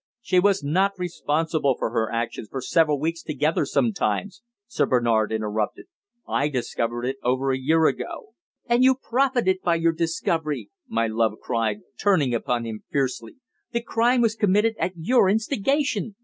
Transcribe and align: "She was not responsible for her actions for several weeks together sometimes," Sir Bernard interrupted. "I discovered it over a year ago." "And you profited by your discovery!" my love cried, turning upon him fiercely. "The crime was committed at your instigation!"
"She 0.19 0.39
was 0.39 0.63
not 0.63 0.97
responsible 0.97 1.75
for 1.77 1.91
her 1.91 2.11
actions 2.11 2.47
for 2.49 2.59
several 2.59 2.99
weeks 2.99 3.21
together 3.21 3.67
sometimes," 3.67 4.41
Sir 4.65 4.87
Bernard 4.87 5.31
interrupted. 5.31 5.85
"I 6.27 6.49
discovered 6.49 7.05
it 7.05 7.17
over 7.21 7.51
a 7.51 7.59
year 7.59 7.85
ago." 7.85 8.33
"And 8.65 8.83
you 8.83 8.95
profited 8.95 9.59
by 9.63 9.75
your 9.75 9.91
discovery!" 9.91 10.71
my 10.87 11.05
love 11.05 11.33
cried, 11.39 11.81
turning 12.01 12.33
upon 12.33 12.65
him 12.65 12.81
fiercely. 12.89 13.35
"The 13.73 13.81
crime 13.83 14.21
was 14.21 14.33
committed 14.33 14.73
at 14.79 14.93
your 14.97 15.29
instigation!" 15.29 16.15